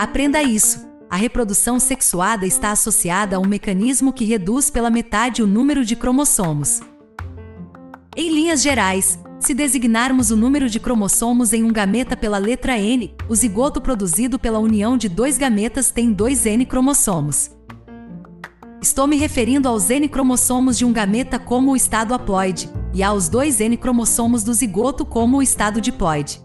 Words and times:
Aprenda 0.00 0.42
isso. 0.42 0.88
A 1.10 1.16
reprodução 1.16 1.78
sexuada 1.78 2.46
está 2.46 2.70
associada 2.70 3.36
a 3.36 3.38
um 3.38 3.46
mecanismo 3.46 4.14
que 4.14 4.24
reduz 4.24 4.70
pela 4.70 4.88
metade 4.88 5.42
o 5.42 5.46
número 5.46 5.84
de 5.84 5.94
cromossomos. 5.94 6.80
Em 8.16 8.32
linhas 8.32 8.62
gerais, 8.62 9.18
se 9.38 9.52
designarmos 9.52 10.30
o 10.30 10.36
número 10.38 10.70
de 10.70 10.80
cromossomos 10.80 11.52
em 11.52 11.62
um 11.62 11.70
gameta 11.70 12.16
pela 12.16 12.38
letra 12.38 12.78
N, 12.78 13.14
o 13.28 13.34
zigoto 13.34 13.78
produzido 13.78 14.38
pela 14.38 14.58
união 14.58 14.96
de 14.96 15.06
dois 15.06 15.36
gametas 15.36 15.90
tem 15.90 16.14
dois 16.14 16.46
N 16.46 16.64
cromossomos. 16.64 17.50
Estou 18.80 19.06
me 19.06 19.18
referindo 19.18 19.68
aos 19.68 19.90
N 19.90 20.08
cromossomos 20.08 20.78
de 20.78 20.86
um 20.86 20.94
gameta 20.94 21.38
como 21.38 21.72
o 21.72 21.76
estado 21.76 22.14
haploide, 22.14 22.70
e 22.94 23.02
aos 23.02 23.28
dois 23.28 23.60
N 23.60 23.76
cromossomos 23.76 24.42
do 24.42 24.54
zigoto 24.54 25.04
como 25.04 25.36
o 25.36 25.42
estado 25.42 25.78
diploide. 25.78 26.40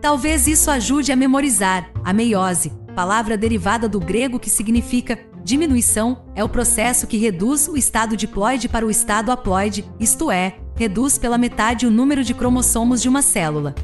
Talvez 0.00 0.46
isso 0.46 0.70
ajude 0.70 1.12
a 1.12 1.16
memorizar 1.16 1.90
a 2.04 2.12
meiose, 2.12 2.72
palavra 2.94 3.36
derivada 3.36 3.88
do 3.88 4.00
grego 4.00 4.38
que 4.38 4.50
significa 4.50 5.18
diminuição, 5.42 6.24
é 6.34 6.42
o 6.42 6.48
processo 6.48 7.06
que 7.06 7.16
reduz 7.16 7.68
o 7.68 7.76
estado 7.76 8.16
diploide 8.16 8.68
para 8.68 8.84
o 8.84 8.90
estado 8.90 9.30
haploide, 9.30 9.84
isto 10.00 10.30
é, 10.30 10.56
reduz 10.76 11.18
pela 11.18 11.38
metade 11.38 11.86
o 11.86 11.90
número 11.90 12.24
de 12.24 12.34
cromossomos 12.34 13.00
de 13.00 13.08
uma 13.08 13.22
célula. 13.22 13.74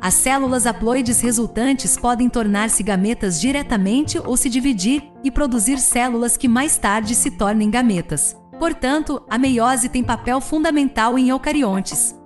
As 0.00 0.14
células 0.14 0.64
haploides 0.64 1.20
resultantes 1.20 1.96
podem 1.96 2.28
tornar-se 2.28 2.82
gametas 2.82 3.40
diretamente 3.40 4.18
ou 4.18 4.36
se 4.36 4.48
dividir 4.48 5.02
e 5.24 5.30
produzir 5.30 5.78
células 5.78 6.36
que 6.36 6.46
mais 6.46 6.78
tarde 6.78 7.14
se 7.14 7.32
tornem 7.32 7.68
gametas. 7.68 8.36
Portanto, 8.58 9.22
a 9.28 9.36
meiose 9.36 9.88
tem 9.88 10.02
papel 10.02 10.40
fundamental 10.40 11.18
em 11.18 11.28
eucariontes. 11.28 12.17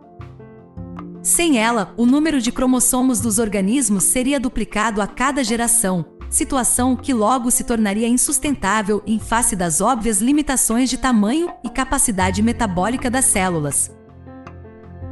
Sem 1.23 1.57
ela, 1.57 1.95
o 1.97 2.05
número 2.05 2.41
de 2.41 2.51
cromossomos 2.51 3.21
dos 3.21 3.39
organismos 3.39 4.03
seria 4.03 4.41
duplicado 4.41 5.01
a 5.01 5.07
cada 5.07 5.45
geração, 5.45 6.05
situação 6.29 6.97
que 6.97 7.15
logo 7.15 7.49
se 7.49 7.63
tornaria 7.63 8.09
insustentável 8.09 9.01
em 9.07 9.21
face 9.21 9.55
das 9.55 9.81
óbvias 9.81 10.21
limitações 10.21 10.91
de 10.91 10.99
tamanho 10.99 11.49
e 11.63 11.69
capacidade 11.69 12.43
metabólica 12.43 13.09
das 13.09 13.27
células. 13.27 13.95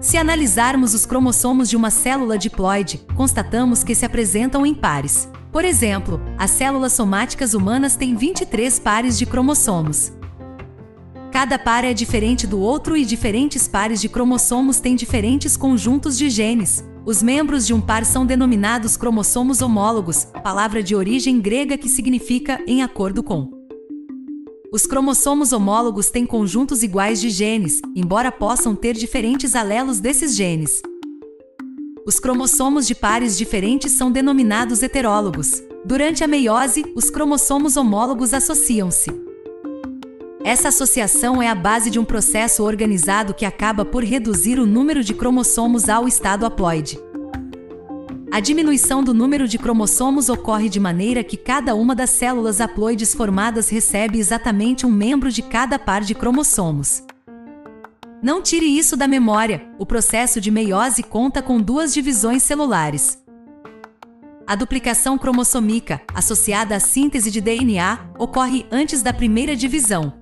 Se 0.00 0.16
analisarmos 0.16 0.94
os 0.94 1.06
cromossomos 1.06 1.68
de 1.68 1.76
uma 1.76 1.90
célula 1.90 2.36
diploide, 2.36 3.06
constatamos 3.14 3.84
que 3.84 3.94
se 3.94 4.04
apresentam 4.04 4.66
em 4.66 4.74
pares. 4.74 5.28
Por 5.52 5.64
exemplo, 5.64 6.20
as 6.36 6.50
células 6.50 6.92
somáticas 6.92 7.54
humanas 7.54 7.94
têm 7.94 8.16
23 8.16 8.80
pares 8.80 9.16
de 9.16 9.26
cromossomos. 9.26 10.12
Cada 11.32 11.58
par 11.58 11.84
é 11.84 11.94
diferente 11.94 12.46
do 12.46 12.58
outro 12.60 12.96
e 12.96 13.04
diferentes 13.04 13.68
pares 13.68 14.00
de 14.00 14.08
cromossomos 14.08 14.80
têm 14.80 14.96
diferentes 14.96 15.56
conjuntos 15.56 16.18
de 16.18 16.28
genes, 16.28 16.84
os 17.04 17.22
membros 17.22 17.66
de 17.66 17.72
um 17.72 17.80
par 17.80 18.04
são 18.04 18.26
denominados 18.26 18.96
cromossomos 18.96 19.62
homólogos, 19.62 20.26
palavra 20.44 20.82
de 20.82 20.94
origem 20.94 21.40
grega 21.40 21.78
que 21.78 21.88
significa 21.88 22.62
em 22.66 22.82
acordo 22.82 23.22
com. 23.22 23.50
Os 24.72 24.86
cromossomos 24.86 25.52
homólogos 25.52 26.10
têm 26.10 26.26
conjuntos 26.26 26.82
iguais 26.82 27.20
de 27.20 27.30
genes, 27.30 27.80
embora 27.96 28.30
possam 28.30 28.76
ter 28.76 28.94
diferentes 28.94 29.56
alelos 29.56 29.98
desses 29.98 30.36
genes. 30.36 30.82
Os 32.06 32.20
cromossomos 32.20 32.86
de 32.86 32.94
pares 32.94 33.36
diferentes 33.36 33.92
são 33.92 34.12
denominados 34.12 34.82
heterólogos. 34.82 35.62
Durante 35.84 36.22
a 36.22 36.28
meiose, 36.28 36.84
os 36.94 37.10
cromossomos 37.10 37.76
homólogos 37.76 38.34
associam-se. 38.34 39.29
Essa 40.42 40.68
associação 40.68 41.42
é 41.42 41.48
a 41.48 41.54
base 41.54 41.90
de 41.90 41.98
um 41.98 42.04
processo 42.04 42.64
organizado 42.64 43.34
que 43.34 43.44
acaba 43.44 43.84
por 43.84 44.02
reduzir 44.02 44.58
o 44.58 44.64
número 44.64 45.04
de 45.04 45.12
cromossomos 45.12 45.88
ao 45.88 46.08
estado 46.08 46.46
haploide. 46.46 46.98
A 48.32 48.40
diminuição 48.40 49.04
do 49.04 49.12
número 49.12 49.46
de 49.46 49.58
cromossomos 49.58 50.30
ocorre 50.30 50.70
de 50.70 50.80
maneira 50.80 51.22
que 51.22 51.36
cada 51.36 51.74
uma 51.74 51.94
das 51.94 52.10
células 52.10 52.60
haploides 52.60 53.12
formadas 53.12 53.68
recebe 53.68 54.18
exatamente 54.18 54.86
um 54.86 54.90
membro 54.90 55.30
de 55.30 55.42
cada 55.42 55.78
par 55.78 56.00
de 56.00 56.14
cromossomos. 56.14 57.02
Não 58.22 58.40
tire 58.40 58.66
isso 58.66 58.96
da 58.96 59.08
memória, 59.08 59.66
o 59.78 59.84
processo 59.84 60.40
de 60.40 60.50
meiose 60.50 61.02
conta 61.02 61.42
com 61.42 61.60
duas 61.60 61.92
divisões 61.92 62.42
celulares. 62.42 63.22
A 64.46 64.54
duplicação 64.54 65.18
cromossômica, 65.18 66.00
associada 66.14 66.76
à 66.76 66.80
síntese 66.80 67.30
de 67.30 67.40
DNA, 67.40 67.98
ocorre 68.18 68.66
antes 68.70 69.02
da 69.02 69.12
primeira 69.12 69.54
divisão, 69.54 70.19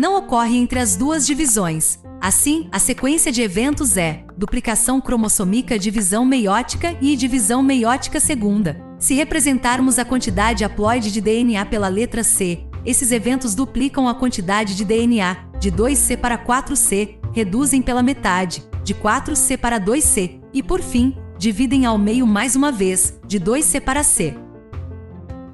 não 0.00 0.16
ocorre 0.16 0.56
entre 0.56 0.78
as 0.78 0.96
duas 0.96 1.26
divisões. 1.26 1.98
Assim, 2.20 2.68
a 2.72 2.78
sequência 2.78 3.30
de 3.30 3.42
eventos 3.42 3.96
é 3.96 4.24
duplicação 4.36 5.00
cromossômica, 5.00 5.78
divisão 5.78 6.24
meiótica 6.24 6.96
e 7.00 7.16
divisão 7.16 7.62
meiótica 7.62 8.18
segunda. 8.18 8.80
Se 8.98 9.14
representarmos 9.14 9.98
a 9.98 10.04
quantidade 10.04 10.64
haploide 10.64 11.12
de 11.12 11.20
DNA 11.20 11.64
pela 11.66 11.88
letra 11.88 12.24
C, 12.24 12.64
esses 12.84 13.12
eventos 13.12 13.54
duplicam 13.54 14.08
a 14.08 14.14
quantidade 14.14 14.74
de 14.74 14.84
DNA, 14.84 15.36
de 15.58 15.70
2C 15.70 16.16
para 16.16 16.38
4C, 16.38 17.16
reduzem 17.32 17.82
pela 17.82 18.02
metade, 18.02 18.62
de 18.82 18.94
4C 18.94 19.58
para 19.58 19.80
2C, 19.80 20.40
e 20.52 20.62
por 20.62 20.80
fim, 20.80 21.16
dividem 21.38 21.84
ao 21.84 21.98
meio 21.98 22.26
mais 22.26 22.56
uma 22.56 22.70
vez, 22.70 23.18
de 23.26 23.40
2C 23.40 23.80
para 23.80 24.02
C. 24.02 24.34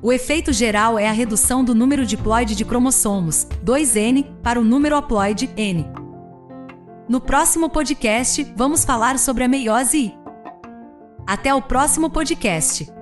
O 0.03 0.11
efeito 0.13 0.51
geral 0.51 0.99
é 0.99 1.07
a 1.07 1.13
redução 1.13 1.63
do 1.63 1.75
número 1.75 2.07
diploide 2.07 2.55
de 2.57 2.65
cromossomos, 2.65 3.47
2N, 3.63 4.25
para 4.43 4.59
o 4.59 4.65
número 4.65 4.97
haploide, 4.97 5.51
N. 5.57 5.87
No 7.07 7.21
próximo 7.21 7.69
podcast, 7.69 8.43
vamos 8.57 8.83
falar 8.83 9.19
sobre 9.19 9.45
a 9.45 9.49
meiose. 9.49 10.15
Até 11.27 11.55
o 11.55 11.61
próximo 11.61 12.09
podcast! 12.09 13.00